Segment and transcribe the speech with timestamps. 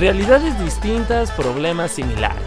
[0.00, 2.40] Realidades distintas, problemas similares.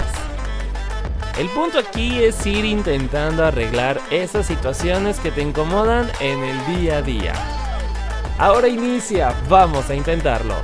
[1.38, 6.98] El punto aquí es ir intentando arreglar esas situaciones que te incomodan en el día
[6.98, 7.34] a día.
[8.40, 10.56] Ahora inicia, vamos a intentarlo.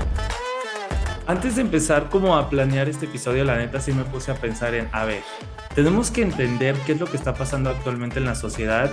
[1.27, 4.73] Antes de empezar como a planear este episodio, la neta sí me puse a pensar
[4.73, 5.21] en, a ver,
[5.75, 8.91] tenemos que entender qué es lo que está pasando actualmente en la sociedad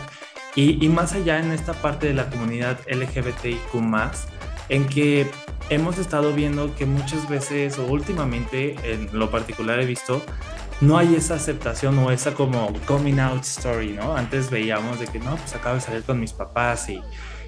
[0.54, 3.74] y, y más allá en esta parte de la comunidad LGBTIQ
[4.68, 5.30] en que
[5.70, 10.22] hemos estado viendo que muchas veces o últimamente en lo particular he visto
[10.80, 14.14] no hay esa aceptación o esa como coming out story, ¿no?
[14.14, 17.00] Antes veíamos de que no, pues acabo de salir con mis papás y,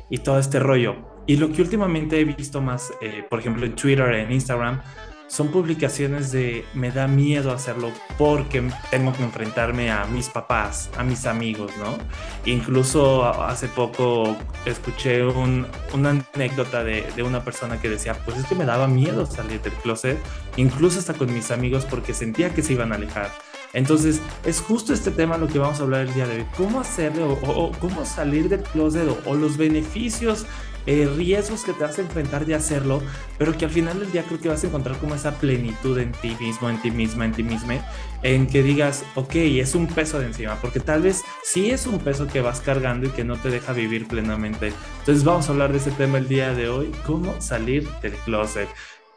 [0.09, 0.97] y todo este rollo.
[1.27, 4.81] Y lo que últimamente he visto más, eh, por ejemplo, en Twitter, en Instagram,
[5.29, 11.05] son publicaciones de me da miedo hacerlo porque tengo que enfrentarme a mis papás, a
[11.05, 11.99] mis amigos, ¿no?
[12.45, 18.55] Incluso hace poco escuché una anécdota de, de, una persona que decía, pues es que
[18.55, 20.19] me daba miedo salir del closet,
[20.57, 23.31] incluso hasta con mis amigos porque sentía que se iban a alejar.
[23.75, 26.47] Entonces, es justo este tema lo que vamos a hablar el día de hoy.
[26.57, 30.47] ¿Cómo hacerlo o, cómo salir del closet o, o los beneficios
[30.89, 33.03] eh, riesgos que te vas a enfrentar de hacerlo,
[33.37, 36.13] pero que al final del día creo que vas a encontrar como esa plenitud en
[36.13, 37.75] ti mismo, en ti misma, en ti misma,
[38.23, 41.99] en que digas, ok, es un peso de encima, porque tal vez sí es un
[41.99, 44.73] peso que vas cargando y que no te deja vivir plenamente.
[45.01, 48.69] Entonces vamos a hablar de ese tema el día de hoy, cómo salir del closet.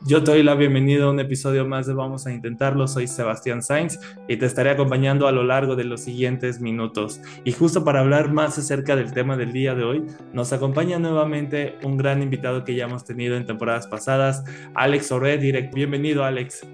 [0.03, 2.87] Yo te doy la bienvenida a un episodio más de Vamos a Intentarlo.
[2.87, 7.21] Soy Sebastián Sainz y te estaré acompañando a lo largo de los siguientes minutos.
[7.43, 11.77] Y justo para hablar más acerca del tema del día de hoy, nos acompaña nuevamente
[11.83, 15.71] un gran invitado que ya hemos tenido en temporadas pasadas, Alex Oré, direct.
[15.71, 16.67] Bienvenido, Alex.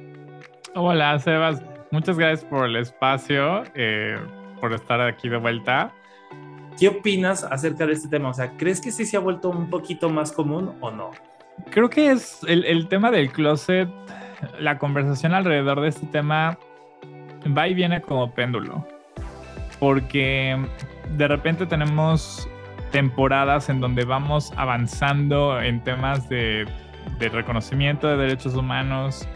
[0.73, 1.61] Hola, Sebas.
[1.92, 4.17] Muchas gracias por el espacio, eh,
[4.61, 5.94] por estar aquí de vuelta.
[6.80, 8.30] ¿Qué opinas acerca de este tema?
[8.30, 11.11] O sea, ¿crees que sí se ha vuelto un poquito más común o no?
[11.70, 13.90] Creo que es el, tema del closet,
[14.60, 16.58] la conversación alrededor de este tema
[17.56, 18.86] va y viene como péndulo.
[19.80, 20.58] Porque
[21.16, 22.50] de repente tenemos
[22.92, 26.67] temporadas en donde vamos avanzando en temas de,
[27.20, 29.28] reconocimiento de derechos humanos.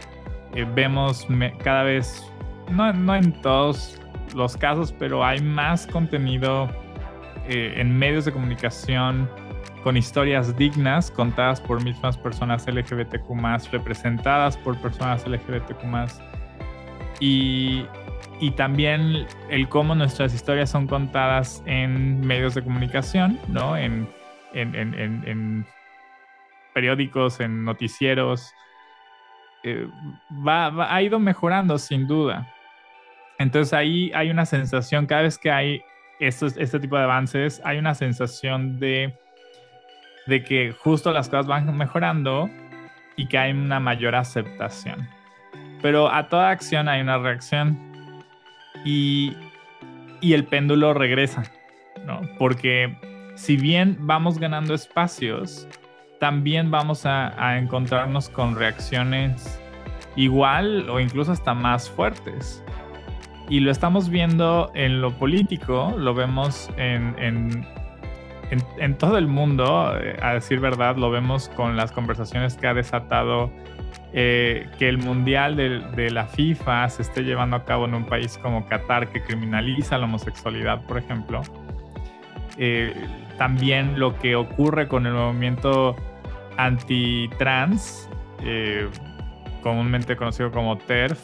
[0.54, 1.26] Eh, vemos
[1.62, 2.22] cada vez,
[2.70, 4.00] no, no, en todos
[4.34, 6.68] los casos, pero hay más contenido
[7.48, 9.28] eh, en medios de comunicación
[9.82, 15.82] con historias dignas contadas por mismas personas LGBTQ representadas por personas LGBTQ
[17.20, 17.86] y,
[18.40, 23.76] y también el cómo nuestras historias son contadas en medios de comunicación, ¿no?
[23.76, 24.08] En,
[24.54, 25.66] en, en, en
[26.74, 28.52] periódicos, en noticieros.
[29.64, 29.86] Eh,
[30.46, 32.52] va, ha ido mejorando sin duda.
[33.38, 35.82] Entonces ahí hay una sensación, cada vez que hay
[36.20, 39.18] estos, este tipo de avances, hay una sensación de
[40.26, 42.48] de que justo las cosas van mejorando
[43.16, 45.08] y que hay una mayor aceptación.
[45.80, 47.78] Pero a toda acción hay una reacción
[48.84, 49.36] y,
[50.22, 51.42] el péndulo regresa,
[52.06, 52.20] ¿no?
[52.38, 52.96] Porque
[53.34, 55.66] si bien vamos ganando espacios,
[56.20, 59.60] también vamos a, encontrarnos con reacciones
[60.14, 62.62] igual o incluso hasta más fuertes.
[63.48, 67.66] Y lo estamos viendo en lo político, lo vemos en
[68.78, 72.74] en, todo el mundo, eh, a decir verdad, lo vemos con las conversaciones que ha
[72.74, 73.50] desatado
[74.12, 78.38] eh, que el Mundial de, la FIFA se esté llevando a cabo en un país
[78.38, 81.40] como Qatar que criminaliza la homosexualidad, por ejemplo.
[82.58, 82.94] Eh,
[83.38, 85.96] también lo que ocurre con el movimiento
[86.58, 88.10] anti-trans,
[89.62, 91.18] comúnmente conocido como TERF,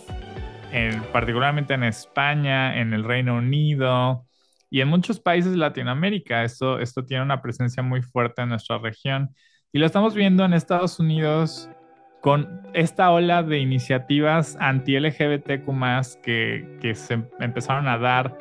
[1.12, 4.27] particularmente en España, en el Reino Unido,
[4.70, 8.78] y en muchos países de Latinoamérica esto, esto tiene una presencia muy fuerte en nuestra
[8.78, 9.30] región.
[9.72, 11.70] Y lo estamos viendo en Estados Unidos
[12.20, 18.36] con esta ola de iniciativas anti-LGBTQ que, que se empezaron a dar,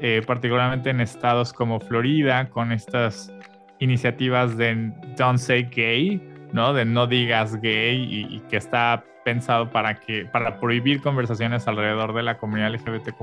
[0.00, 3.32] eh, particularmente en estados como Florida, con estas
[3.80, 6.72] iniciativas de Don't Say Gay, ¿no?
[6.72, 12.14] De no digas gay y, y, que está pensado para, que, para prohibir conversaciones alrededor
[12.14, 13.22] de la comunidad LGBTQ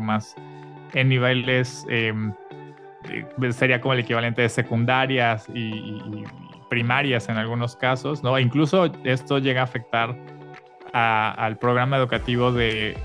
[0.94, 2.14] en niveles, eh,
[3.52, 6.24] sería como el equivalente de secundarias y,
[6.70, 8.40] primarias en algunos casos, ¿no?
[8.40, 10.18] incluso esto llega a afectar
[10.94, 12.98] al programa educativo de,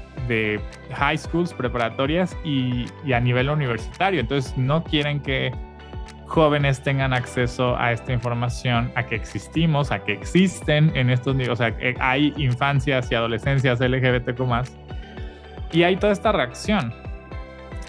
[0.93, 4.21] high schools, preparatorias y, y, a nivel universitario.
[4.21, 5.53] Entonces no quieren que
[6.31, 11.61] jóvenes tengan acceso a esta información, a que existimos, a que existen en estos niveles,
[11.61, 14.41] o sea, hay infancias y adolescencias LGBTQ
[15.73, 16.95] y hay toda esta reacción.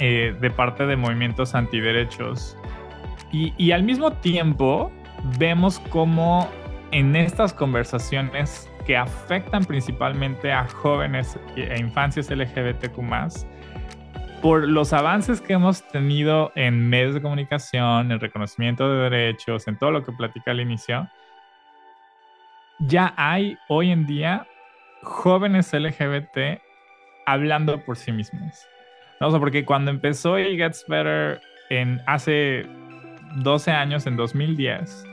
[0.04, 2.58] Eh, de parte de movimientos antiderechos.
[3.32, 4.92] Y, y al mismo tiempo
[5.38, 6.50] vemos cómo
[6.90, 13.00] en estas conversaciones que afectan principalmente a jóvenes e infancias LGBTQ
[14.42, 19.78] por los avances que hemos tenido en medios de comunicación, en reconocimiento de derechos, en
[19.78, 21.08] todo lo que platica al inicio,
[22.80, 24.48] ya hay hoy en día
[25.04, 26.60] jóvenes LGBT
[27.28, 28.66] hablando por sí mismos.
[29.22, 29.30] ¿No?
[29.30, 31.40] O porque cuando empezó It Gets Better
[31.70, 32.66] en hace
[33.36, 35.06] 12 años, en 2010,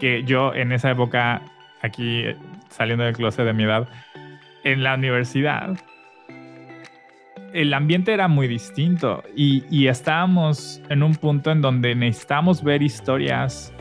[0.00, 1.40] que yo en esa época,
[1.82, 2.24] aquí
[2.68, 3.88] saliendo del closet de mi edad,
[4.64, 5.78] en la universidad,
[7.52, 13.72] el ambiente era muy distinto y, estábamos en un punto en donde necesitamos ver historias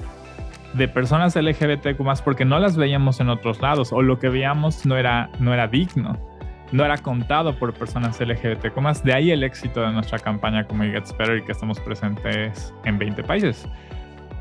[0.74, 4.98] de personas LGBTQ porque no las veíamos en otros lados o lo que veíamos no
[4.98, 6.18] era, no era digno,
[6.72, 9.04] no era contado por personas LGBTQ más.
[9.04, 12.74] De ahí el éxito de nuestra campaña como It Gets Better y que estamos presentes
[12.86, 13.68] en 20 países.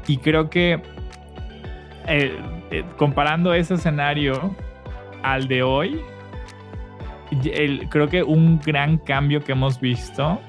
[0.07, 0.81] Y creo que
[2.07, 2.39] eh,
[2.71, 4.55] eh, comparando ese escenario
[5.23, 6.01] al de hoy,
[7.91, 10.41] creo que un gran cambio que hemos visto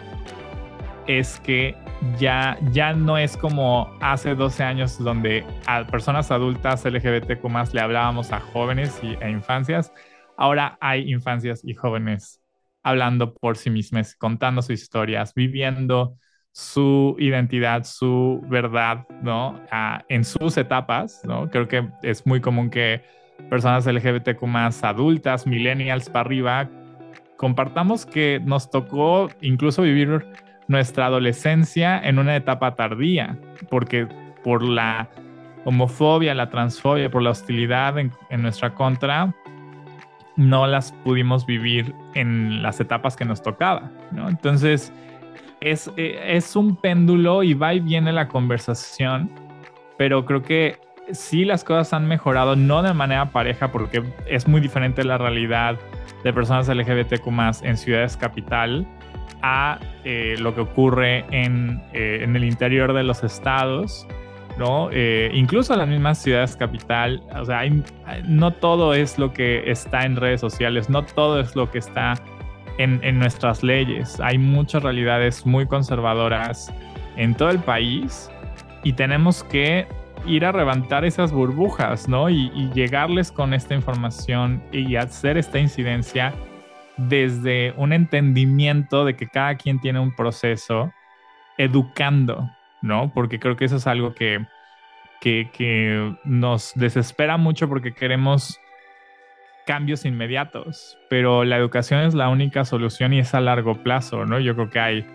[1.07, 1.75] es que
[2.17, 8.31] ya, ya no es como hace 12 años donde a personas adultas LGBTQ le hablábamos
[8.31, 9.93] a jóvenes y, e infancias.
[10.41, 12.41] Ahora hay infancias y jóvenes
[12.81, 16.17] hablando por sí mismas, contando sus historias, viviendo
[16.51, 19.61] su identidad, su verdad, ¿no?
[19.71, 21.47] Ah, en sus etapas, ¿no?
[21.51, 23.03] Creo que es muy común que
[23.51, 26.69] personas LGBTQ más adultas, millennials para arriba,
[27.37, 30.25] compartamos que nos tocó incluso vivir
[30.67, 33.37] nuestra adolescencia en una etapa tardía,
[33.69, 34.07] porque
[34.43, 35.07] por la
[35.65, 38.11] homofobia, la transfobia, por la hostilidad en,
[38.41, 39.35] nuestra contra,
[40.41, 44.27] no las pudimos vivir en las etapas que nos tocaba, ¿no?
[44.27, 44.91] Entonces,
[45.61, 49.29] es, eh, es un péndulo y va y viene la conversación,
[49.97, 50.79] pero creo que
[51.11, 55.77] sí las cosas han mejorado, no de manera pareja, porque es muy diferente la realidad
[56.23, 57.27] de personas LGBTQ
[57.63, 58.87] en ciudades capital
[59.41, 64.07] a eh, lo que ocurre en, eh, en, el interior de los estados,
[64.61, 64.89] ¿no?
[64.91, 67.63] Eh, incluso las mismas ciudades capital, o sea,
[68.25, 72.13] no todo es lo que está en redes sociales, no todo es lo que está
[72.77, 74.19] en, en nuestras leyes.
[74.19, 76.71] Hay muchas realidades muy conservadoras
[77.17, 78.29] en todo el país
[78.83, 79.87] y tenemos que
[80.27, 82.29] ir a levantar esas burbujas, ¿no?
[82.29, 86.35] Y, y, llegarles con esta información y hacer esta incidencia
[86.97, 90.93] desde un entendimiento de que cada quien tiene un proceso
[91.57, 92.47] educando,
[92.81, 93.11] ¿no?
[93.13, 94.45] Porque creo que eso es algo que,
[95.19, 98.59] que, que nos desespera mucho porque queremos
[99.65, 104.39] cambios inmediatos, pero la educación es la única solución y es a largo plazo, ¿no?
[104.39, 105.05] Yo creo que hay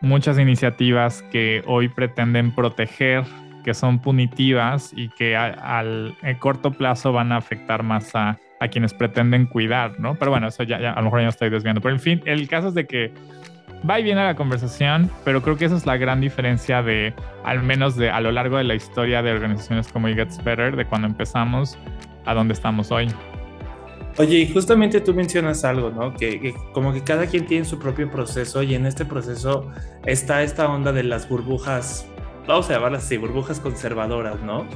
[0.00, 3.24] muchas iniciativas que hoy pretenden proteger
[3.64, 8.94] que son punitivas y que al corto plazo van a afectar más a, a, quienes
[8.94, 10.14] pretenden cuidar, ¿no?
[10.14, 11.80] Pero bueno, eso ya, a lo mejor ya estoy desviando.
[11.80, 13.12] Pero en fin, el caso es de que
[13.88, 17.62] va y viene la conversación, pero creo que esa es la gran diferencia de, al
[17.62, 20.84] menos de a lo largo de la historia de organizaciones como It Gets Better, de
[20.86, 21.78] cuando empezamos
[22.24, 23.08] a donde estamos hoy.
[24.18, 26.14] Oye, y justamente tú mencionas algo, ¿no?
[26.14, 29.70] Que, que, como que cada quien tiene su propio proceso y en este proceso
[30.06, 32.08] está esta onda de las burbujas
[32.46, 34.66] vamos a llamarlas así, burbujas conservadoras, ¿no?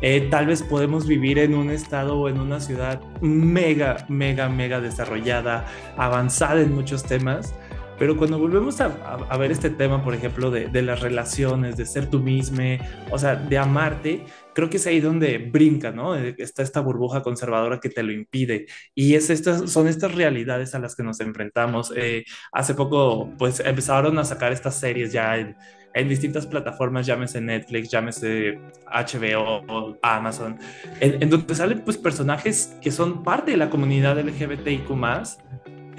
[0.00, 4.80] Eh, tal vez podemos vivir en un estado o en una ciudad mega, mega, mega
[4.80, 7.54] desarrollada, avanzada en muchos temas,
[7.98, 11.84] pero cuando volvemos a, a, ver este tema, por ejemplo, de, de, las relaciones, de
[11.84, 12.62] ser tú mismo,
[13.10, 14.24] o sea, de amarte,
[14.54, 16.16] creo que es ahí donde brinca, ¿no?
[16.16, 18.66] Eh, está esta burbuja conservadora que te lo impide.
[18.94, 21.92] Y es estas, son estas realidades a las que nos enfrentamos.
[21.96, 25.56] Eh, hace poco, pues empezaron a sacar estas series ya en,
[25.94, 30.58] en distintas plataformas, llámese Netflix, llámese HBO o Amazon,
[31.00, 34.90] en, en, donde salen pues personajes que son parte de la comunidad LGBTIQ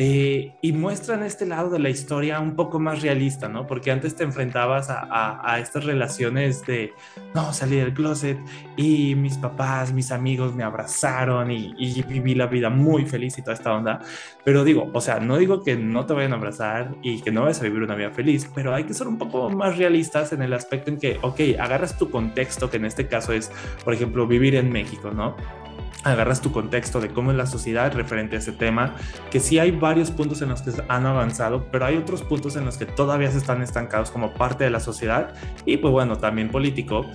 [0.02, 3.68] eh, y muestran este lado de la historia un poco más realista, ¿no?
[3.68, 6.94] Porque antes te enfrentabas a, a, estas relaciones de,
[7.36, 8.38] no, salí del closet
[8.78, 13.42] y mis papás, mis amigos me abrazaron y, y, viví la vida muy feliz y
[13.42, 14.00] toda esta onda.
[14.46, 17.42] Pero digo, o sea, no digo que no te vayan a abrazar y que no
[17.42, 20.42] vayas a vivir una vida feliz, pero hay que ser un poco más realistas en
[20.42, 23.52] el aspecto en que, ok, agarras tu contexto, que en este caso es,
[23.84, 25.36] por ejemplo, vivir en México, ¿no?
[26.04, 28.96] Agarras tu contexto de cómo es la sociedad referente a ese tema,
[29.32, 32.66] que sí hay varios puntos en los que han avanzado, pero hay otros puntos en
[32.66, 35.34] los que todavía se están estancados como parte de la sociedad
[35.66, 37.06] y pues bueno, también político.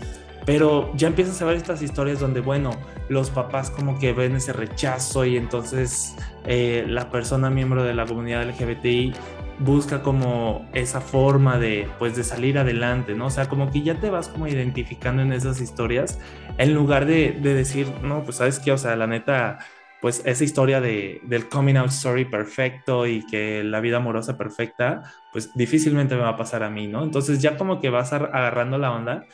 [0.46, 2.72] Pero ya empiezas a ver estas historias donde, bueno,
[3.08, 8.04] los papás como que ven ese rechazo y entonces eh, la persona miembro de la
[8.04, 9.14] comunidad LGBTI
[9.58, 13.26] busca como esa forma de, pues, de salir adelante, ¿no?
[13.26, 16.18] O sea, como que ya te vas como identificando en esas historias,
[16.58, 18.72] en lugar de, de decir, no, pues, ¿sabes qué?
[18.72, 19.58] O sea, la neta,
[20.00, 25.02] pues esa historia de, del coming out story perfecto y que la vida amorosa perfecta,
[25.32, 27.02] pues difícilmente me va a pasar a mí, ¿no?
[27.02, 29.26] Entonces ya como que vas agarrando la onda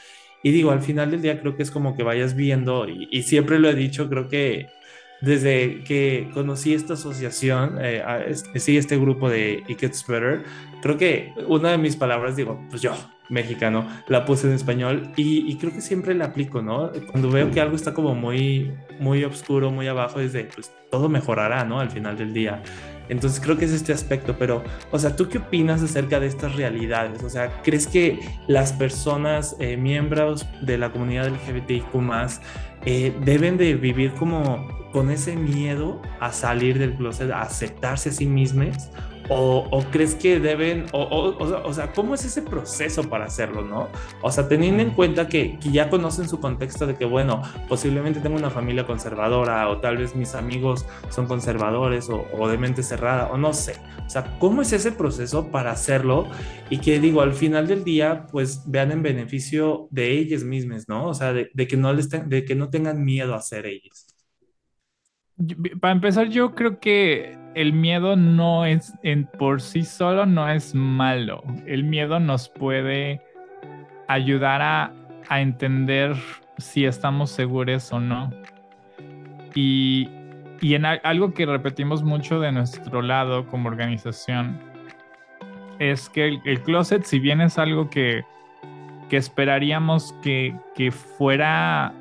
[0.43, 3.23] y digo, al final del día creo que es como que vayas viendo y, y
[3.25, 4.69] siempre lo he dicho, creo que
[5.21, 8.03] desde que conocí esta asociación, eh,
[8.57, 10.45] sí, este grupo de It Gets Better,
[10.83, 12.95] creo que una de mis palabras, digo, pues yo,
[13.31, 16.91] mexicano, la puse en español y, creo que siempre la aplico, ¿no?
[17.11, 21.09] Cuando veo que algo está como muy, muy oscuro, muy abajo, es de, pues todo
[21.09, 21.81] mejorará, ¿no?
[21.81, 22.63] Al final del día.
[23.09, 24.63] Entonces creo que es este aspecto, pero,
[24.93, 27.23] o sea, ¿tú qué opinas acerca de estas realidades?
[27.25, 31.93] O sea, ¿crees que las personas, eh, miembros de la comunidad LGBTIQ
[32.85, 38.13] eh, deben de vivir como con ese miedo a salir del closet, a aceptarse a
[38.13, 38.91] sí mismos?
[39.33, 43.89] O, crees que deben, o, o, sea, ¿cómo es ese proceso para hacerlo, no?
[44.23, 48.19] O sea, teniendo en cuenta que, que, ya conocen su contexto de que, bueno, posiblemente
[48.19, 53.29] tengo una familia conservadora, o tal vez mis amigos son conservadores, o, de mente cerrada,
[53.29, 53.75] o no sé.
[54.05, 56.27] O sea, ¿cómo es ese proceso para hacerlo?
[56.69, 61.07] Y que digo, al final del día, pues vean en beneficio de ellas mismas, ¿no?
[61.07, 64.10] O sea, de, de que, no les de que no tengan miedo a ser ellas.
[65.81, 70.75] Para empezar, yo creo que el miedo no es, en, por sí solo no es
[70.75, 71.43] malo.
[71.67, 73.23] El miedo nos puede
[74.09, 74.93] ayudar a,
[75.31, 76.17] entender
[76.59, 78.33] si estamos seguros o no.
[79.55, 80.09] Y,
[80.61, 84.59] en algo que repetimos mucho de nuestro lado como organización
[85.79, 88.25] es que el, closet, si bien es algo que,
[89.11, 91.95] esperaríamos que, que fuera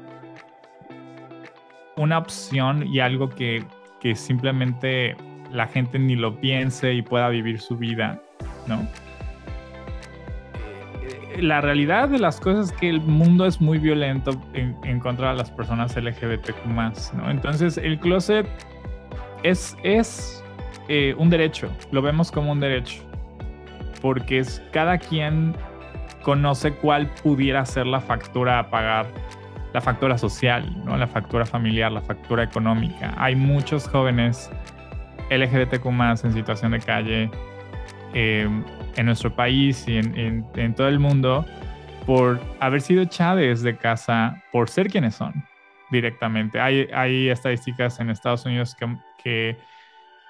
[1.99, 3.65] una opción y algo que,
[3.99, 5.17] que simplemente
[5.51, 8.21] la gente ni lo piense y pueda vivir su vida,
[8.67, 8.87] ¿no?
[11.03, 15.31] Eh, la realidad de las cosas es que el mundo es muy violento en, contra
[15.31, 16.65] de las personas LGBTQ
[17.15, 17.29] ¿no?
[17.29, 18.47] Entonces el closet
[19.43, 20.41] es, es
[20.87, 23.03] eh, un derecho, lo vemos como un derecho,
[24.01, 25.53] porque es, cada quien
[26.23, 29.07] conoce cuál pudiera ser la factura a pagar
[29.73, 30.97] la factura social, ¿no?
[30.97, 33.13] la factura familiar, la factura económica.
[33.17, 34.49] Hay muchos jóvenes
[35.29, 35.85] LGBTQ
[36.23, 37.29] en situación de calle
[38.13, 38.63] em,
[38.95, 41.45] en nuestro país y en, todo el mundo
[42.05, 45.33] por haber sido echados de casa por ser quienes son
[45.91, 46.59] directamente.
[46.59, 48.75] Hay, hay estadísticas en Estados Unidos
[49.23, 49.57] que,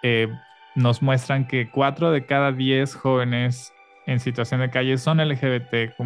[0.04, 0.28] eh,
[0.76, 3.74] nos muestran que 4 de cada 10 jóvenes
[4.06, 6.00] en situación de calle son LGBTQ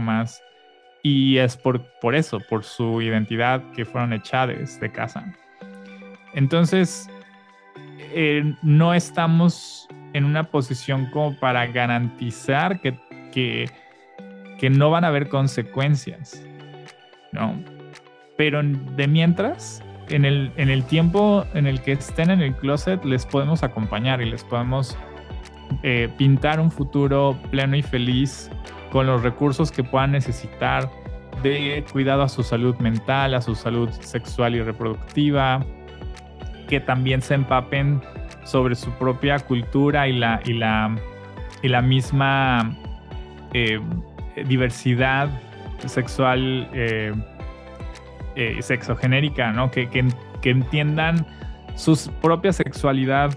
[1.04, 5.32] y es por, por eso, por su identidad que fueron echadas de casa.
[6.34, 7.08] Entonces,
[8.00, 12.98] eh, no estamos en una posición como para garantizar que,
[13.32, 13.70] que,
[14.60, 16.42] que, no van a haber consecuencias,
[17.34, 17.62] ¿no?
[18.38, 23.04] Pero de mientras, en el, en el tiempo en el que estén en el closet,
[23.04, 24.98] les podemos acompañar y les podemos
[25.82, 28.50] eh, pintar un futuro pleno y feliz
[28.94, 30.88] con los recursos que puedan necesitar
[31.42, 35.66] de cuidado a su salud mental, a su salud sexual y reproductiva,
[36.68, 38.04] que también se empapen
[38.44, 40.96] sobre su propia cultura y la, y la,
[41.64, 42.78] y la misma
[43.54, 43.80] eh,
[44.46, 45.28] diversidad
[45.88, 47.14] sexual eh,
[48.36, 49.72] eh, sexogenérica, ¿no?
[49.72, 50.06] Que, que,
[50.44, 51.26] que entiendan
[51.74, 53.32] su propia sexualidad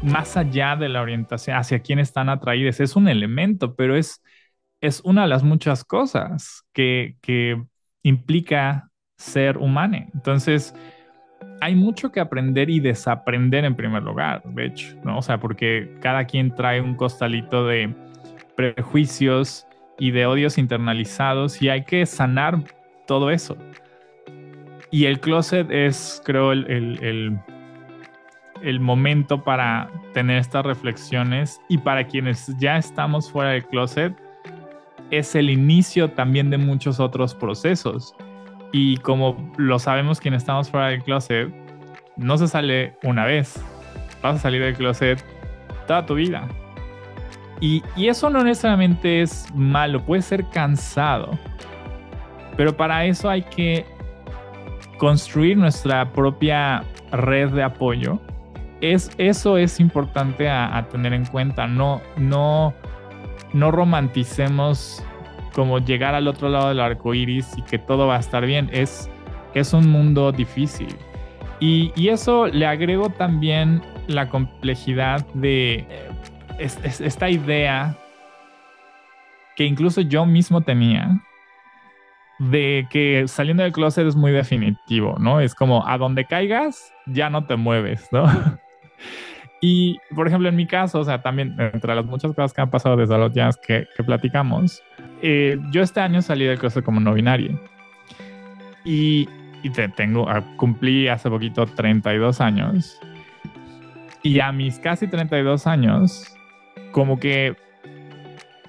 [0.00, 2.80] más allá de la orientación, hacia quién están atraídos.
[2.80, 4.22] Es un elemento, pero es,
[4.80, 7.16] es una de las muchas cosas que,
[8.02, 9.96] implica ser humano.
[10.12, 10.74] Entonces,
[11.62, 15.18] hay mucho que aprender y desaprender en primer lugar, de hecho, ¿no?
[15.18, 17.94] O sea, porque cada quien trae un costalito de
[18.56, 19.66] prejuicios
[19.98, 22.62] y de odios internalizados y hay que sanar
[23.06, 23.56] todo eso.
[24.90, 27.38] Y el closet es, creo, el, el,
[28.64, 34.14] el momento para tener estas reflexiones y para quienes ya estamos fuera del closet,
[35.18, 38.14] es el inicio también de muchos otros procesos.
[38.72, 41.52] Y como lo sabemos quienes estamos fuera del closet,
[42.16, 43.62] no se sale una vez.
[44.22, 45.24] Vas a salir del closet
[45.86, 46.48] toda tu vida.
[47.60, 51.38] Y, y eso no necesariamente es malo, puede ser cansado.
[52.56, 53.86] Pero para eso hay que
[54.98, 58.20] construir nuestra propia red de apoyo.
[58.80, 61.66] Es, eso es importante a, a tener en cuenta.
[61.66, 62.74] No, no
[63.54, 65.02] no romanticemos
[65.54, 68.68] como llegar al otro lado del arco iris y que todo va a estar bien.
[68.72, 69.08] Es,
[69.54, 70.94] es un mundo difícil.
[71.60, 75.86] Y, eso le agrego también la complejidad de
[76.58, 77.96] es, esta idea
[79.56, 81.22] que incluso yo mismo tenía
[82.38, 85.40] de que saliendo del closet es muy definitivo, ¿no?
[85.40, 88.24] Es como a donde caigas ya no te mueves, ¿no?
[89.60, 92.70] y por ejemplo, en mi caso, o sea, también entre las muchas cosas que han
[92.70, 94.82] pasado desde los días que, que platicamos,
[95.22, 97.58] eh, yo este año salí del closet como no binario.
[98.84, 99.28] Y,
[99.62, 102.98] y te, tengo, ah, cumplí hace poquito 32 años.
[104.22, 106.36] Y a mis casi 32 años,
[106.92, 107.56] como que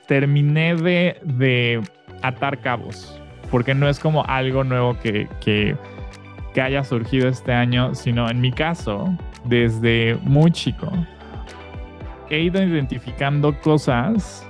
[0.08, 1.82] terminé de, de
[2.22, 3.20] atar cabos
[3.56, 5.75] porque no es como algo nuevo que, que,
[6.54, 9.15] que haya surgido este año, sino en mi caso,
[9.48, 10.92] desde muy chico,
[12.30, 14.48] he ido identificando cosas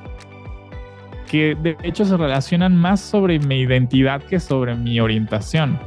[1.28, 5.80] que de hecho se relacionan más sobre mi identidad que sobre mi orientación.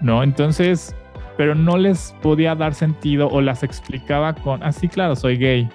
[0.00, 0.22] ¿No?
[0.22, 0.94] Entonces,
[1.36, 5.68] pero no les podía dar sentido o las explicaba con, así ah, claro, soy gay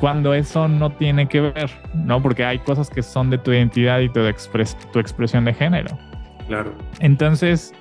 [0.00, 2.20] cuando eso no tiene que ver, ¿no?
[2.20, 4.20] Porque hay cosas que son de tu identidad y tu,
[4.92, 5.96] tu expresión de género.
[6.46, 6.74] Claro.
[7.00, 7.72] Entonces,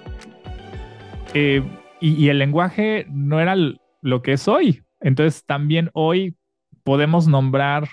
[1.34, 1.62] eh,
[2.06, 3.56] y, el lenguaje no era
[4.02, 4.84] lo que es hoy.
[5.00, 6.36] Entonces, también hoy
[6.84, 7.88] podemos nombrar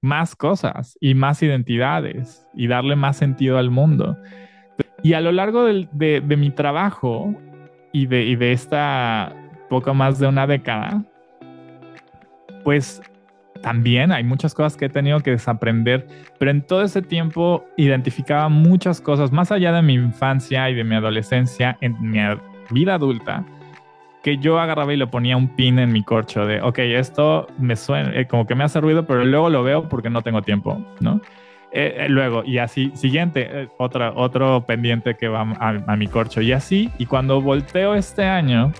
[0.00, 4.16] más cosas y más identidades y darle más sentido al mundo.
[5.02, 7.34] Y a lo largo de, mi trabajo
[7.92, 9.34] y de, y de esta
[9.68, 11.04] poco más de una década,
[12.62, 13.02] pues
[13.62, 16.06] también hay muchas cosas que he tenido que desaprender,
[16.38, 20.84] pero en todo ese tiempo identificaba muchas cosas, más allá de mi infancia y de
[20.84, 22.20] mi adolescencia, en mi
[22.70, 23.44] vida adulta,
[24.22, 27.76] que yo agarraba y le ponía un pin en mi corcho de, ok, esto me
[27.76, 30.82] suena, eh, como que me hace ruido, pero luego lo veo porque no tengo tiempo,
[31.00, 31.20] ¿no?
[31.72, 36.40] Eh, eh, luego, y así, siguiente, otra, otro pendiente que va a, a mi corcho,
[36.40, 38.72] y así, y cuando volteo este año,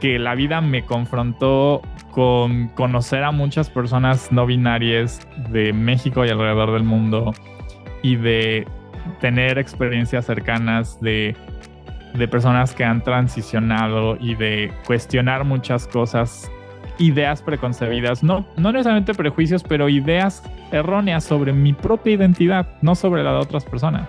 [0.00, 6.30] que la vida me confrontó con conocer a muchas personas no binarias de México y
[6.30, 7.32] alrededor del mundo
[8.02, 8.66] y de
[9.20, 11.36] tener experiencias cercanas de,
[12.16, 16.50] de personas que han transicionado y de cuestionar muchas cosas,
[16.98, 23.22] ideas preconcebidas, no, no necesariamente prejuicios, pero ideas erróneas sobre mi propia identidad, no sobre
[23.22, 24.08] la de otras personas.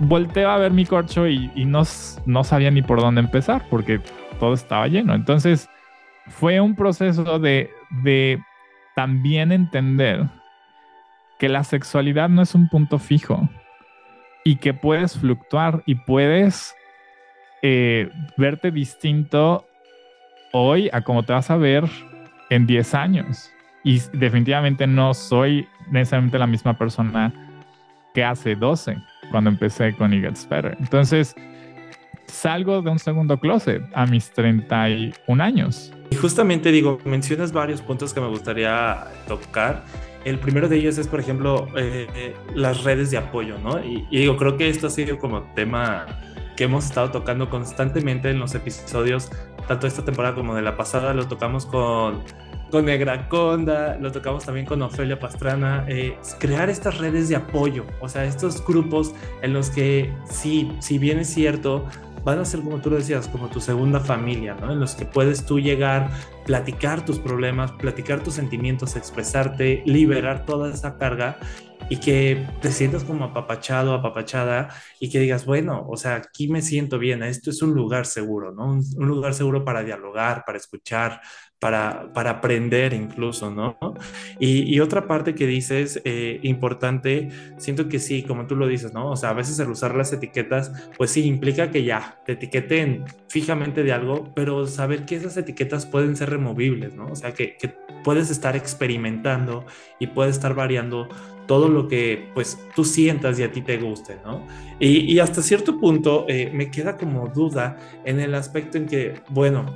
[0.00, 1.82] Volteo a ver mi corcho y, y no,
[2.24, 4.00] no sabía ni por dónde empezar porque
[4.38, 5.14] todo estaba lleno.
[5.14, 5.68] Entonces,
[6.28, 7.70] fue un proceso de,
[8.94, 10.26] también entender
[11.38, 13.48] que la sexualidad no es un punto fijo
[14.48, 16.74] y que puedes fluctuar y puedes
[17.60, 18.08] eh,
[18.38, 19.66] verte distinto
[20.54, 21.84] hoy a como te vas a ver
[22.48, 23.52] en 10 años.
[23.84, 27.30] Y definitivamente no soy necesariamente la misma persona
[28.14, 28.96] que hace 12
[29.30, 30.78] cuando empecé con It Gets Better.
[30.80, 31.36] Entonces,
[32.24, 38.14] salgo de un segundo closet a mis 31 años y justamente digo, mencionas varios puntos
[38.14, 39.84] que me gustaría tocar.
[40.24, 43.82] El primero de ellos es, por ejemplo, eh, las redes de apoyo, ¿no?
[43.84, 46.06] Y, digo, creo que esto ha sido como tema
[46.56, 49.30] que hemos estado tocando constantemente en los episodios,
[49.68, 52.22] tanto esta temporada como de la pasada, lo tocamos con,
[52.70, 57.86] con Negra Conda, lo tocamos también con Ofelia Pastrana, eh, crear estas redes de apoyo,
[58.00, 61.86] o sea, estos grupos en los que sí, si bien es cierto,
[62.28, 64.70] van a ser, como tú lo decías, como tu segunda familia, ¿no?
[64.70, 66.10] En los que puedes tú llegar,
[66.44, 71.38] platicar tus problemas, platicar tus sentimientos, expresarte, liberar toda esa carga
[71.88, 74.68] y que te sientas como apapachado, apapachada
[75.00, 78.52] y que digas, bueno, o sea, aquí me siento bien, esto es un lugar seguro,
[78.52, 78.66] ¿no?
[78.66, 81.20] Un, un lugar seguro para dialogar, para escuchar,
[81.58, 83.76] para, para aprender incluso, ¿no?
[84.38, 89.10] Y, otra parte que dices, eh, importante, siento que sí, como tú lo dices, ¿no?
[89.10, 93.04] O sea, a veces el usar las etiquetas, pues sí, implica que ya te etiqueten
[93.28, 97.06] fijamente de algo, pero saber que esas etiquetas pueden ser removibles, ¿no?
[97.08, 97.74] O sea, que, que
[98.04, 99.66] puedes estar experimentando
[99.98, 101.08] y puedes estar variando
[101.48, 104.46] todo lo que pues tú sientas y a ti te guste, ¿no?
[104.78, 109.66] Y, hasta cierto punto eh, me queda como duda en el aspecto en que, bueno,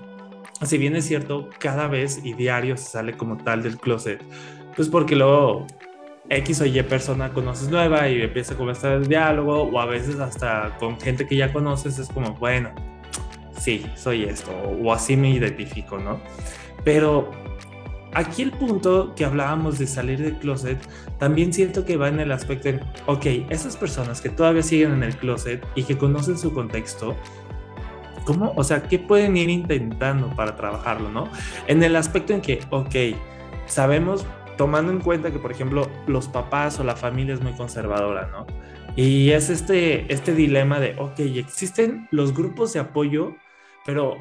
[0.62, 4.22] si bien es cierto, cada vez y diario se sale como tal del closet,
[4.76, 5.66] pues porque luego
[6.28, 10.20] X o Y persona conoces nueva y empieza a comenzar el diálogo, o a veces
[10.20, 12.70] hasta con gente que ya conoces es como, bueno,
[13.58, 16.20] sí, soy esto, o así me identifico, ¿no?
[16.84, 17.30] Pero
[18.14, 20.78] aquí el punto que hablábamos de salir del closet,
[21.18, 25.02] también siento que va en el aspecto de, ok, esas personas que todavía siguen en
[25.02, 27.16] el closet y que conocen su contexto,
[28.24, 28.52] ¿cómo?
[28.56, 31.28] O sea, ¿qué pueden ir intentando para trabajarlo, no?
[31.66, 33.16] En el aspecto en que, ok,
[33.66, 38.28] sabemos, tomando en cuenta que, por ejemplo, los papás o la familia es muy conservadora,
[38.30, 38.46] ¿no?
[38.94, 43.34] Y es este, este dilema de, ok, existen los grupos de apoyo,
[43.86, 44.18] pero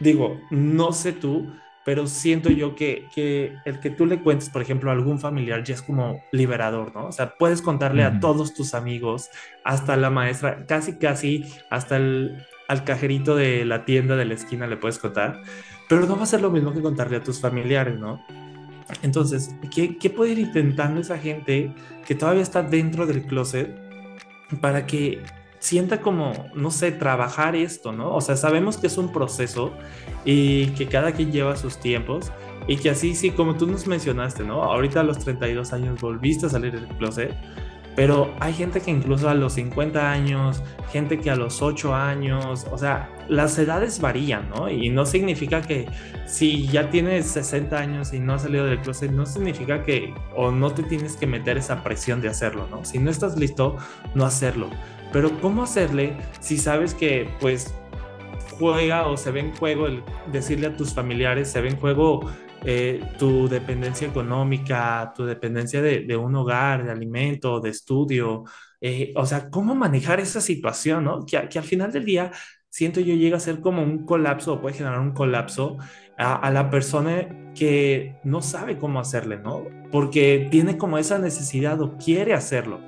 [0.00, 1.52] digo, no sé tú,
[1.88, 5.64] pero siento yo que, que, el que tú le cuentes, por ejemplo, a algún familiar
[5.64, 7.06] ya es como liberador, ¿no?
[7.06, 9.30] O sea, puedes contarle a todos tus amigos,
[9.64, 14.66] hasta la maestra, casi, casi, hasta el al cajerito de la tienda de la esquina
[14.66, 15.40] le puedes contar,
[15.88, 18.22] pero no va a ser lo mismo que contarle a tus familiares, ¿no?
[19.00, 21.72] Entonces, ¿qué, qué puede ir intentando esa gente
[22.06, 23.74] que todavía está dentro del closet
[24.60, 25.22] para que
[25.58, 28.14] sienta como, no sé, trabajar esto, ¿no?
[28.14, 29.72] O sea, sabemos que es un proceso
[30.24, 32.32] y que cada quien lleva sus tiempos
[32.66, 34.62] y que así, sí, como tú nos mencionaste, ¿no?
[34.62, 37.34] Ahorita a los 32 años volviste a salir del closet,
[37.98, 42.64] pero hay gente que incluso a los 50 años, gente que a los 8 años,
[42.70, 44.70] o sea, las edades varían, ¿no?
[44.70, 45.88] Y no significa que
[46.24, 50.52] si ya tienes 60 años y no has salido del closet, no significa que o
[50.52, 52.84] no te tienes que meter esa presión de hacerlo, ¿no?
[52.84, 53.76] Si no estás listo,
[54.14, 54.70] no hacerlo.
[55.12, 57.74] Pero ¿cómo hacerle si sabes que pues
[58.58, 62.30] juega o se ve en juego el decirle a tus familiares, se ve en juego
[62.64, 68.44] eh, tu dependencia económica, tu dependencia de, un hogar, de alimento, de estudio?
[68.80, 71.24] Eh, o sea, ¿cómo manejar esa situación, no?
[71.24, 72.30] Que, que, al final del día
[72.68, 75.78] siento yo llega a ser como un colapso o puede generar un colapso
[76.18, 79.64] a, a la persona que no sabe cómo hacerle, ¿no?
[79.90, 82.80] Porque tiene como esa necesidad o quiere hacerlo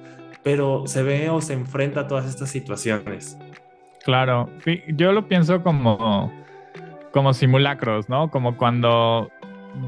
[0.42, 3.38] pero se ve o se enfrenta a todas estas situaciones.
[4.04, 4.48] Claro,
[4.88, 6.32] yo lo pienso como,
[7.12, 8.30] como simulacros, ¿no?
[8.30, 9.30] Como cuando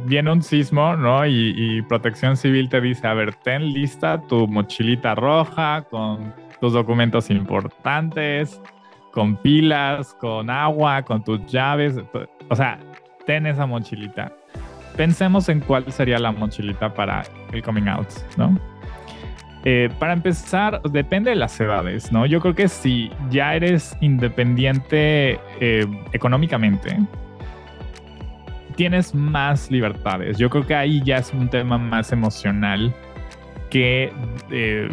[0.05, 1.27] viene un sismo, ¿no?
[1.27, 7.31] Y, Protección Civil te dice, a ver, ten lista tu mochilita roja con tus documentos
[7.31, 8.61] importantes,
[9.13, 11.97] con pilas, con agua, con tus llaves.
[12.49, 12.79] O sea,
[13.27, 14.33] ten esa mochilita.
[14.97, 18.59] Pensemos en cuál sería la mochilita para el coming out, ¿no?
[19.65, 22.27] Eh, para empezar, depende de las edades, ¿no?
[22.27, 26.99] Yo creo que si ya eres independiente eh, económicamente,
[28.75, 30.39] tienes más libertades.
[30.39, 32.93] Yo creo que ahí ya es un tema más emocional
[33.71, 34.13] que,
[34.51, 34.89] eh,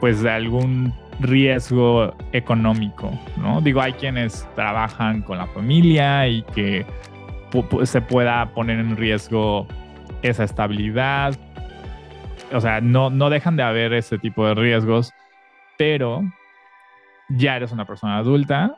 [0.00, 3.60] pues, de algún riesgo económico, ¿no?
[3.60, 6.86] Digo, hay quienes trabajan con la familia y que
[7.84, 9.66] se pueda poner en riesgo
[10.22, 11.36] esa estabilidad,
[12.52, 15.12] o sea, no, no dejan de haber ese tipo de riesgos,
[15.78, 16.22] pero
[17.28, 18.76] ya eres una persona adulta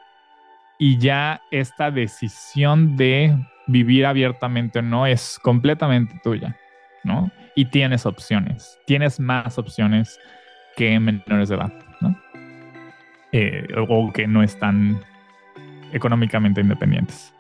[0.79, 6.57] y ya esta decisión de vivir abiertamente no es completamente tuya,
[7.05, 7.31] ¿no?
[7.55, 10.19] Y tienes opciones, tienes más opciones
[10.77, 12.17] que menores de edad, ¿no?
[13.33, 15.01] Eh, o que no están
[15.93, 17.35] económicamente independientes.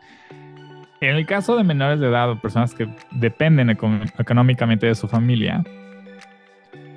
[1.00, 5.64] En el caso de menores de edad o personas que dependen económicamente de su familia,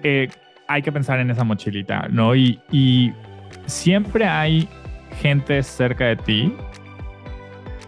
[0.07, 0.29] eh,
[0.67, 2.35] hay que pensar en esa mochilita, ¿no?
[2.35, 3.11] Y, y
[3.65, 4.69] siempre hay
[5.19, 6.53] gente cerca de ti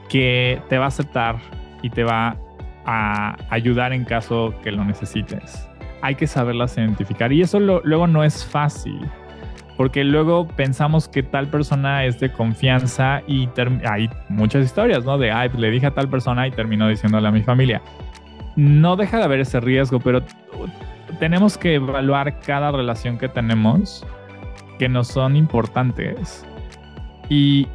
[0.10, 1.36] que te va a aceptar
[1.84, 2.36] y te va
[2.86, 5.70] a ayudar en caso que lo necesites.
[6.02, 9.00] Hay que saberlas identificar y eso luego no es fácil
[9.76, 13.48] porque luego pensamos que tal persona es de confianza y
[13.88, 15.20] hay muchas historias, ¿no?
[15.20, 17.80] De, ay, le dije a tal persona y terminó diciéndole a mi familia.
[18.56, 20.24] No deja de haber ese riesgo, pero
[21.20, 24.06] tenemos que evaluar cada relación que tenemos
[24.78, 26.46] que nos son importantes
[27.30, 27.68] y,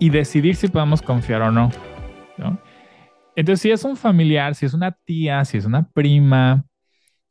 [0.00, 1.70] decidir si podemos confiar o no,
[3.34, 6.64] Entonces, si es un familiar, si es una tía, si es una prima,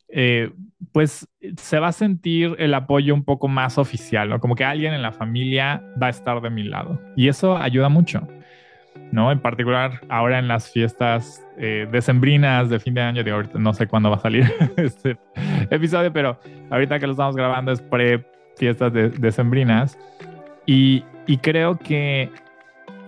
[0.07, 0.51] eh,
[0.91, 4.39] pues se va a sentir el apoyo un poco más oficial, ¿no?
[4.39, 7.01] Como que alguien en la familia va a estar de mi lado.
[7.15, 8.27] Y eso ayuda mucho.
[9.11, 9.31] ¿No?
[9.31, 13.73] En particular ahora en las fiestas eh, decembrinas de fin de año, de ahorita no
[13.73, 15.17] sé cuándo va a salir este
[15.69, 18.25] episodio, pero ahorita que lo estamos grabando es pre
[18.57, 19.97] fiestas de, decembrinas
[20.65, 22.31] y, y, creo que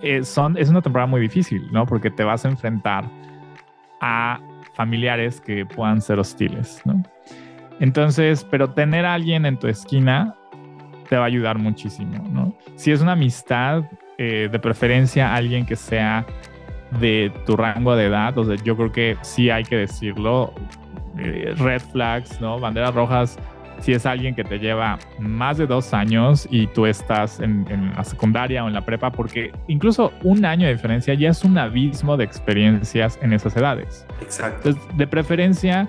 [0.02, 1.86] eh, son, es una temporada muy difícil, ¿no?
[1.86, 3.04] Porque te vas a enfrentar
[4.00, 4.38] a
[4.74, 7.02] familiares que puedan ser hostiles, ¿no?
[7.80, 10.34] Entonces, pero tener a alguien en tu esquina
[11.08, 12.54] te va a ayudar muchísimo, ¿no?
[12.76, 13.84] Si es una amistad,
[14.20, 16.26] eh, de preferencia alguien que sea
[17.00, 18.36] de tu rango de edad.
[18.36, 20.52] O sea, yo creo que sí hay que decirlo.
[21.18, 22.58] Eh, red flags, ¿no?
[22.58, 23.38] Banderas rojas.
[23.80, 28.02] Si es alguien que te lleva más de dos años y tú estás en, la
[28.02, 32.16] secundaria o en la prepa, porque incluso un año de diferencia ya es un abismo
[32.16, 34.04] de experiencias en esas edades.
[34.20, 34.70] Exacto.
[34.70, 35.88] Entonces, de preferencia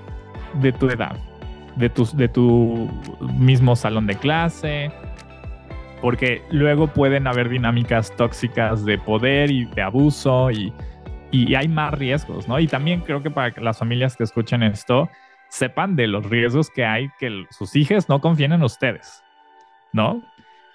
[0.61, 1.15] de tu edad,
[1.77, 2.87] de tu, de tu
[3.39, 4.91] mismo salón de clase,
[6.01, 10.73] porque luego pueden haber dinámicas tóxicas de poder y de abuso y,
[11.31, 12.59] y, hay más riesgos, ¿no?
[12.59, 15.09] Y también creo que para las familias que escuchen esto
[15.49, 19.23] sepan de los riesgos que hay que sus hijos no confíen en ustedes,
[19.93, 20.21] ¿no?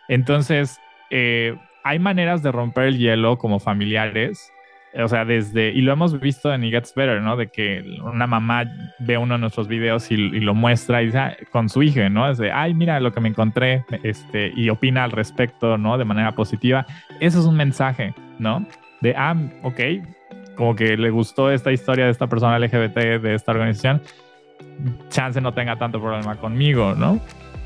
[0.09, 4.51] Entonces, eh, hay maneras de romper el hielo como familiares
[5.03, 7.37] o sea, desde, y lo hemos visto en It Gets Better, ¿no?
[7.37, 8.65] De que una mamá
[9.01, 12.31] ve uno de nuestros videos y, lo muestra y dice, ah, con su hija, ¿no?
[12.31, 15.99] Es de, ay, mira lo que me encontré, este, y opina al respecto, ¿no?
[15.99, 16.87] De manera positiva.
[17.21, 18.67] Eso es un mensaje, ¿no?
[19.01, 19.81] De, ah, ok,
[20.57, 24.01] como que le gustó esta historia de esta persona LGBT, de esta organización,
[25.09, 27.21] chance no tenga tanto problema conmigo, ¿no?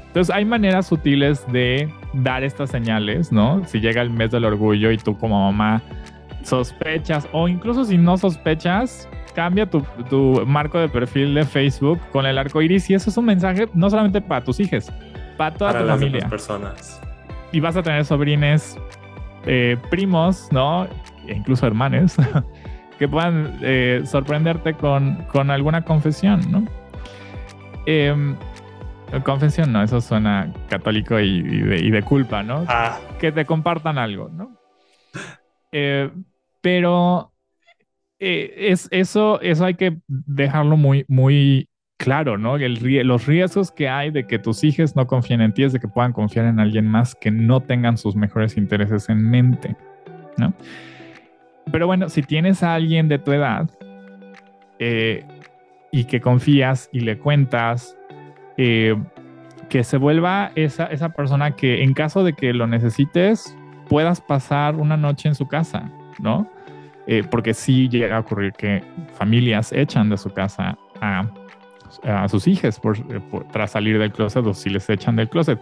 [0.09, 3.63] Entonces hay maneras sutiles de dar estas señales, ¿no?
[3.67, 5.83] Si llega el mes del orgullo y tú como mamá
[6.43, 9.85] sospechas o incluso si no sospechas, cambia tu,
[10.47, 13.89] marco de perfil de Facebook con el arco iris y eso es un mensaje no
[13.89, 14.91] solamente para tus hijos,
[15.37, 16.29] para toda tu familia.
[16.29, 17.01] personas.
[17.53, 18.77] Y vas a tener sobrines,
[19.47, 20.87] eh, primos, ¿no?
[21.27, 22.17] E incluso hermanos
[22.99, 26.65] que puedan eh, sorprenderte con, con, alguna confesión, ¿no?
[27.87, 28.37] Em,
[29.25, 32.65] confesión, no, eso suena católico y, de, culpa, ¿no?
[32.69, 32.99] Ah.
[33.19, 34.59] Que te compartan algo, ¿no?
[35.73, 36.11] Eh,
[36.61, 37.33] pero
[38.19, 42.57] eh, es, eso, eso hay que dejarlo muy, muy claro, ¿no?
[42.57, 45.89] Los riesgos que hay de que tus hijos no confíen en ti es de que
[45.89, 49.77] puedan confiar en alguien más que no tengan sus mejores intereses en mente,
[50.39, 50.55] ¿no?
[51.71, 53.69] Pero bueno, si tienes a alguien de tu edad
[54.79, 55.25] eh,
[55.91, 57.97] y que confías y le cuentas,
[58.57, 58.97] eh,
[59.69, 63.58] que se vuelva esa, esa persona que en caso de que lo necesites,
[63.89, 66.51] puedas pasar una noche en su casa, ¿no?
[67.07, 71.27] Eh, porque sí llega a ocurrir que familias echan de su casa a,
[72.29, 72.99] sus hijos por,
[73.51, 75.59] tras salir del closet o si les echan del closet.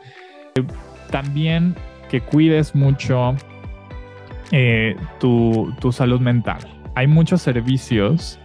[1.10, 1.76] también
[2.10, 3.36] que cuides mucho
[4.50, 6.58] eh, tu, salud mental.
[6.96, 8.40] Hay muchos servicios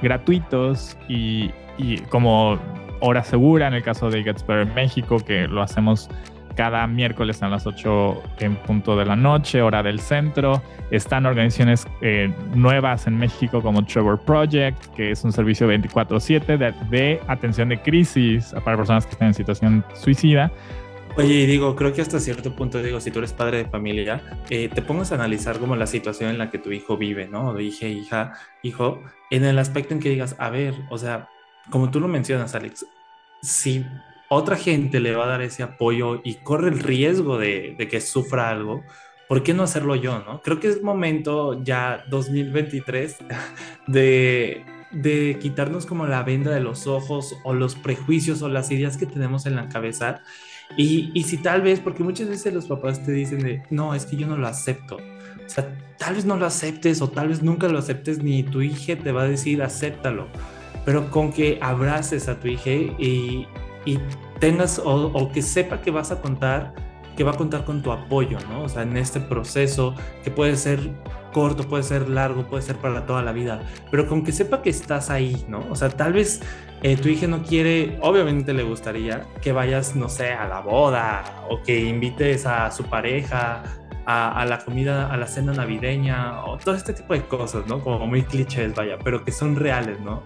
[0.00, 2.58] gratuitos y, y, como
[3.00, 6.08] Hora Segura, en el caso de Gets Better México, que lo hacemos
[6.54, 10.62] cada miércoles a las 8 en punto de la noche, hora del centro.
[10.90, 16.56] Están organizaciones eh, nuevas en México como Trevor Project, que es un servicio 24/7
[16.90, 20.50] de, atención de crisis para personas que están en situación suicida.
[21.16, 24.68] Oye, digo, creo que hasta cierto punto, digo, si tú eres padre de familia, eh,
[24.68, 27.50] te pongas a analizar como la situación en la que tu hijo vive, ¿no?
[27.50, 28.32] O dije, hija,
[28.64, 31.28] hijo, en el aspecto en que digas, a ver, o sea,
[31.70, 32.84] como tú lo mencionas, Alex,
[33.42, 33.86] si
[34.34, 38.00] otra gente le va a dar ese apoyo y corre el riesgo de, de que
[38.00, 38.82] sufra algo,
[39.28, 40.42] ¿por qué no hacerlo yo, no?
[40.42, 43.16] Creo que es momento ya 2023
[43.86, 48.96] de de quitarnos como la venda de los ojos o los prejuicios o las ideas
[48.96, 50.22] que tenemos en la cabeza
[50.76, 54.06] y, y, si tal vez, porque muchas veces los papás te dicen de, no, es
[54.06, 54.96] que yo no lo acepto.
[54.96, 55.68] O sea,
[55.98, 59.12] tal vez no lo aceptes o tal vez nunca lo aceptes, ni tu hija te
[59.12, 60.26] va a decir, acéptalo.
[60.84, 63.46] Pero con que abraces a tu hija y,
[63.84, 63.98] y
[64.44, 66.74] tengas, o, o, que sepa que vas a contar,
[67.16, 68.64] que va a contar con tu apoyo, ¿no?
[68.64, 70.90] O sea, en este proceso que puede ser
[71.32, 74.68] corto, puede ser largo, puede ser para toda la vida, pero con que sepa que
[74.68, 75.64] estás ahí, ¿no?
[75.70, 76.42] O sea, tal vez
[76.82, 81.24] eh, tu hija no quiere, obviamente le gustaría que vayas, no sé, a la boda
[81.48, 83.62] o que invites a su pareja
[84.04, 87.80] a, la comida, a la cena navideña o todo este tipo de cosas, ¿no?
[87.80, 90.22] Como muy clichés, vaya, pero que son reales, ¿no?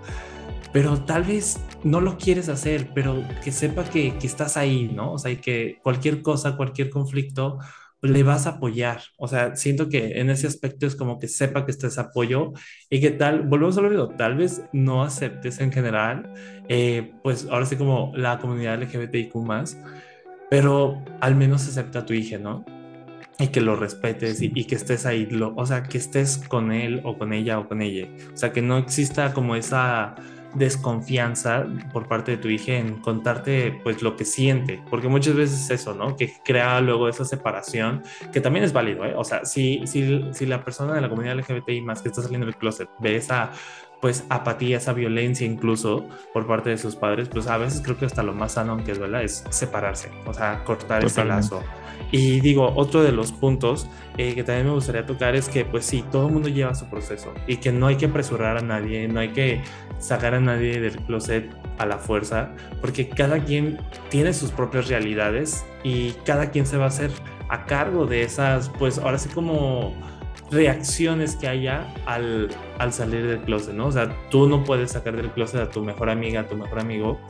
[0.73, 5.13] Pero tal vez no lo quieres hacer, pero que sepa que, que estás ahí, ¿no?
[5.15, 7.59] O sea, y que cualquier cosa, cualquier conflicto,
[8.03, 9.01] le vas a apoyar.
[9.17, 12.53] O sea, siento que en ese aspecto es como que sepa que estás apoyo
[12.91, 16.33] y que tal, volvemos a lo tal vez no aceptes en general,
[16.69, 19.79] eh, pues ahora sí como la comunidad LGBTIQ más,
[20.51, 22.65] pero al menos acepta a tu hija, ¿no?
[23.41, 27.01] Y que lo respetes y, que estés ahí, lo, o sea, que estés con él
[27.05, 28.09] o con ella o con ella.
[28.35, 30.17] O sea, que no exista como esa
[30.55, 35.71] desconfianza por parte de tu hija en contarte pues lo que siente, porque muchas veces
[35.71, 36.17] eso, ¿no?
[36.17, 39.15] Que crea luego esa separación, que también es válido, ¿eh?
[39.17, 42.47] O sea, si, si, si la persona de la comunidad LGBTI más que está saliendo
[42.47, 43.53] del closet ve esa
[44.01, 48.07] pues apatía, esa violencia incluso por parte de sus padres, pues a veces creo que
[48.07, 51.63] hasta lo más sano, aunque duela, es separarse, o sea, cortar ese lazo.
[52.11, 55.85] Y digo, otro de los puntos eh, que también me gustaría tocar es que, pues
[55.85, 59.21] sí, todo mundo lleva su proceso y que no hay que apresurar a nadie, no
[59.21, 59.63] hay que
[59.99, 65.65] sacar a nadie del closet a la fuerza, porque cada quien tiene sus propias realidades
[65.85, 67.11] y cada quien se va a hacer
[67.49, 69.95] a cargo de esas, pues ahora sí como
[70.51, 73.87] reacciones que haya al, al salir del closet, ¿no?
[73.87, 76.81] O sea, tú no puedes sacar del closet a tu mejor amiga, a tu mejor
[76.81, 77.21] amigo,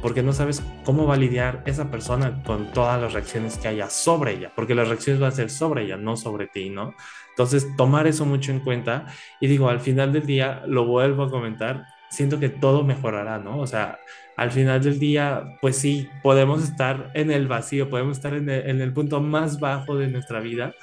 [0.00, 3.90] porque no sabes cómo va a lidiar esa persona con todas las reacciones que haya
[3.90, 6.94] sobre ella, porque las reacciones van a ser sobre ella, no sobre ti, ¿no?
[7.30, 9.06] Entonces, tomar eso mucho en cuenta
[9.40, 13.58] y digo, al final del día, lo vuelvo a comentar, siento que todo mejorará, ¿no?
[13.58, 13.98] O sea,
[14.36, 18.68] al final del día, pues sí, podemos estar en el vacío, podemos estar en el,
[18.68, 20.74] en el punto más bajo de nuestra vida,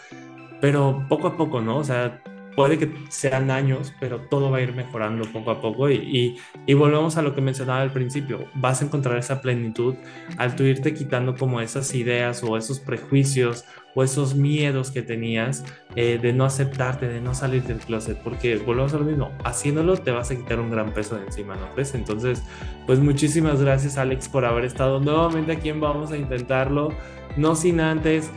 [0.61, 1.77] pero poco a poco, ¿no?
[1.77, 2.21] O sea,
[2.55, 6.73] puede que sean años, pero todo va a ir mejorando poco a poco y, y,
[6.73, 9.95] volvemos a lo que mencionaba al principio, vas a encontrar esa plenitud
[10.37, 15.63] al tú irte quitando como esas ideas o esos prejuicios o esos miedos que tenías
[15.95, 19.97] eh, de no aceptarte, de no salir del closet, porque volvemos a lo mismo, haciéndolo
[19.97, 21.93] te vas a quitar un gran peso de encima, ¿no crees?
[21.95, 22.43] Entonces,
[22.85, 26.89] pues muchísimas gracias Alex por haber estado nuevamente aquí en Vamos a Intentarlo,
[27.37, 28.31] no sin antes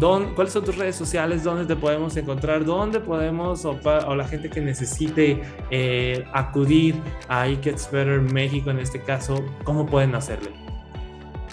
[0.00, 1.44] ¿Cuáles son tus redes sociales?
[1.44, 2.64] ¿Dónde te podemos encontrar?
[2.64, 3.78] ¿Dónde podemos, o,
[4.14, 6.96] la gente que necesite eh, acudir
[7.28, 10.50] a It Gets Better México en este caso, cómo pueden hacerle?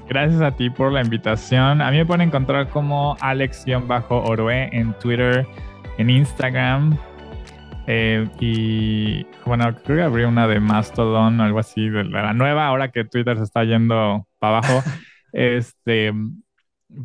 [0.09, 1.81] Gracias a ti por la invitación.
[1.81, 5.47] A mí me pueden encontrar como Alex-Oroe en Twitter,
[5.97, 6.97] en Instagram.
[7.87, 12.67] Eh, y bueno, creo que abrí una de Mastodon o algo así, de la nueva,
[12.67, 14.83] ahora que Twitter se está yendo para abajo.
[15.31, 16.11] este,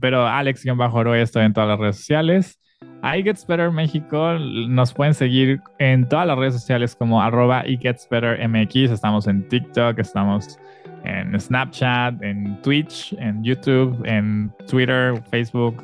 [0.00, 2.60] pero Alex-Oroe estoy en todas las redes sociales.
[3.02, 8.08] I Gets Better México nos pueden seguir en todas las redes sociales como arroba Gets
[8.10, 8.90] Better MX.
[8.90, 10.58] Estamos en TikTok, estamos
[11.04, 15.82] en Snapchat, en Twitch, en YouTube, en Twitter, Facebook,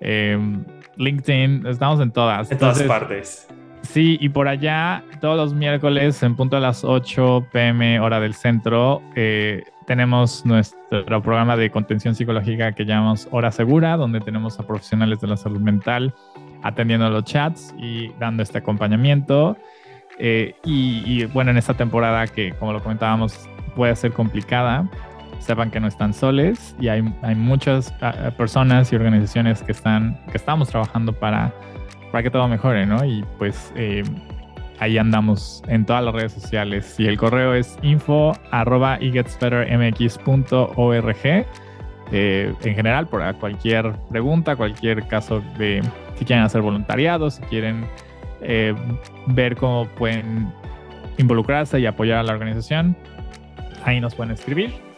[0.00, 0.64] em,
[0.96, 1.66] LinkedIn.
[1.66, 2.50] Estamos en todas.
[2.52, 3.48] En todas partes.
[3.82, 8.34] Sí, y por allá todos los miércoles en punto a las 8 pm hora del
[8.34, 14.62] centro eh, tenemos nuestro programa de contención psicológica que llamamos Hora Segura, donde tenemos a
[14.64, 16.14] profesionales de la salud mental
[16.62, 19.56] atendiendo los chats y dando este acompañamiento.
[20.20, 24.88] Eh, y, bueno, en esta temporada que, como lo comentábamos, puede ser complicada,
[25.40, 30.24] sepan que no están soles y hay, hay muchas ah, personas y organizaciones que, están,
[30.30, 31.52] que estamos trabajando para,
[32.12, 33.04] para que todo mejore, ¿no?
[33.04, 34.04] Y pues eh,
[34.80, 36.96] ahí andamos en todas las redes sociales.
[36.98, 38.98] Y el correo es info arroba
[42.12, 45.80] eh, en general, por cualquier pregunta, cualquier caso de
[46.16, 47.86] si quieren hacer voluntariado, si quieren
[48.40, 48.74] eh,
[49.26, 50.52] ver cómo pueden
[51.18, 52.96] involucrarse y apoyar a la organización,
[53.84, 54.89] ahí nos pueden escribir.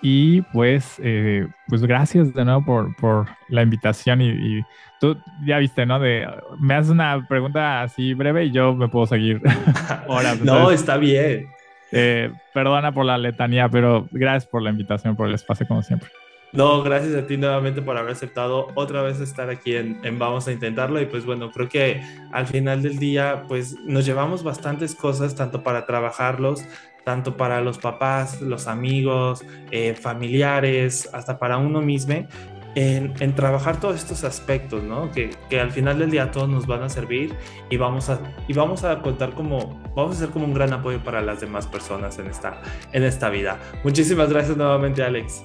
[0.00, 4.62] Y pues, eh, pues gracias de nuevo por, por la invitación y,
[5.00, 5.98] tú ya viste, ¿no?
[5.98, 6.26] De,
[6.60, 9.40] me haces una pregunta así breve y yo me puedo seguir
[10.42, 11.46] no, está bien.
[11.90, 16.10] Eh, perdona por la letanía, pero gracias por la invitación, por el espacio como siempre.
[16.50, 20.48] No, gracias a ti nuevamente por haber aceptado otra vez estar aquí en, en, Vamos
[20.48, 21.00] a Intentarlo.
[21.00, 25.62] Y pues bueno, creo que al final del día, pues nos llevamos bastantes cosas, tanto
[25.62, 26.64] para trabajarlos,
[27.08, 32.26] tanto para los papás, los amigos, eh, familiares, hasta para uno mismo,
[32.74, 35.10] en, trabajar todos estos aspectos, ¿no?
[35.10, 37.34] Que, que, al final del día todos nos van a servir
[37.70, 41.02] y vamos a, y vamos a contar como, vamos a ser como un gran apoyo
[41.02, 42.60] para las demás personas en esta,
[42.92, 43.58] en esta vida.
[43.84, 45.42] Muchísimas gracias nuevamente, Alex.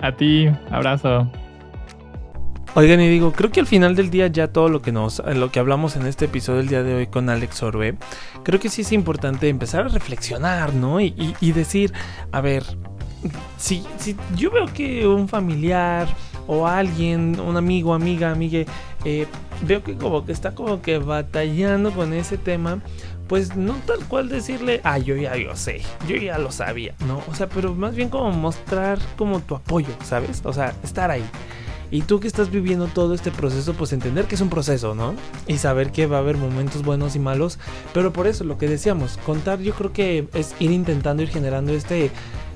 [0.00, 1.30] A ti, abrazo.
[2.76, 5.50] Oigan, y digo, creo que al final del día ya todo lo que nos lo
[5.50, 7.96] que hablamos en este episodio del día de hoy con Alex Orbe,
[8.44, 11.00] creo que sí es importante empezar a reflexionar, ¿no?
[11.00, 11.92] Y, decir,
[12.30, 12.62] a ver,
[13.58, 16.06] si, si yo veo que un familiar
[16.46, 18.66] o alguien, un amigo, amiga, amigue,
[19.04, 19.26] eh,
[19.62, 22.80] veo que como que está como que batallando con ese tema,
[23.26, 27.20] pues no tal cual decirle, ah, yo ya yo sé, yo ya lo sabía, ¿no?
[27.28, 30.42] O sea, pero más bien como mostrar como tu apoyo, ¿sabes?
[30.44, 31.24] O sea, estar ahí.
[31.90, 35.14] Y tú que estás viviendo todo este proceso, pues entender que es un proceso, ¿no?
[35.46, 37.58] Y saber que va a haber momentos buenos y malos.
[37.92, 41.72] Pero por eso, lo que decíamos, contar yo creo que es ir intentando ir generando
[41.72, 42.10] este,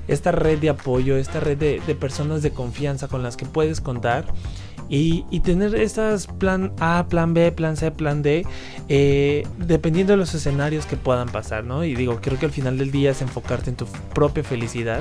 [0.06, 3.80] esta red de apoyo, esta red de, de personas de confianza con las que puedes
[3.80, 4.26] contar
[4.88, 8.46] y, tener estas plan A, plan B, plan C, plan D,
[8.88, 11.84] eh, dependiendo de los escenarios que puedan pasar, ¿no?
[11.84, 15.00] Y digo, creo que al final del día es enfocarte en tu propia felicidad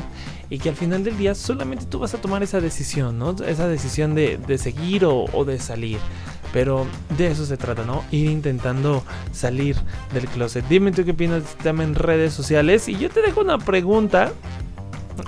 [0.49, 3.35] y que al final del día solamente tú vas a tomar esa decisión, ¿no?
[3.45, 5.99] Esa decisión de, seguir o, o de salir.
[6.53, 6.85] Pero
[7.17, 8.03] de eso se trata, ¿no?
[8.11, 9.75] Ir intentando salir
[10.13, 10.63] del closet.
[10.69, 12.87] Dime tú qué opinas de este tema en redes sociales.
[12.87, 14.31] Y yo te dejo una pregunta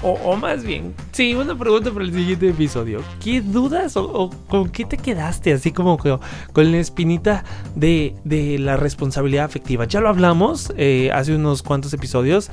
[0.02, 3.02] o, más bien, sí, una pregunta para el siguiente episodio.
[3.24, 5.54] ¿Qué dudas o, con qué te quedaste?
[5.54, 7.44] Así como con la espinita
[7.76, 8.16] de,
[8.60, 9.86] la responsabilidad afectiva.
[9.86, 12.52] Ya lo hablamos eh, hace unos cuantos episodios,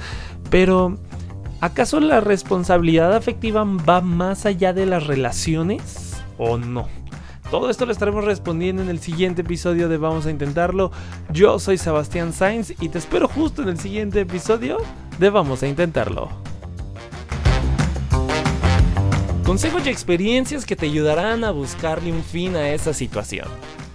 [0.51, 0.99] pero
[1.61, 6.89] ¿acaso la responsabilidad afectiva va más allá de las relaciones o no?
[7.51, 10.91] Todo esto lo estaremos respondiendo en el siguiente episodio de Vamos a Intentarlo.
[11.31, 14.79] Yo soy Sebastián Sainz y te espero justo en el siguiente episodio
[15.19, 16.52] de Vamos a Intentarlo.
[19.53, 23.47] Consejos y experiencias que te ayudarán a buscarle un fin a esa situación.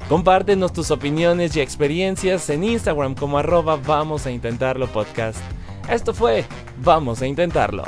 [0.07, 5.39] Compártenos tus opiniones y experiencias en Instagram como arroba vamos a intentarlo podcast.
[5.89, 6.45] Esto fue
[6.83, 7.85] Vamos a intentarlo.